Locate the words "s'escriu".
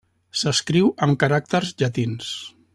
0.43-0.89